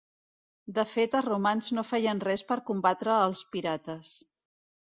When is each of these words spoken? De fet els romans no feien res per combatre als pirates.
De 0.77 0.85
fet 0.91 1.17
els 1.19 1.27
romans 1.27 1.69
no 1.79 1.85
feien 1.89 2.23
res 2.25 2.45
per 2.53 2.59
combatre 2.71 3.15
als 3.19 3.47
pirates. 3.55 4.19